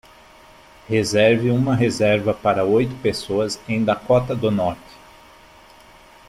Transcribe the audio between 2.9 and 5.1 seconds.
pessoas em Dakota do Norte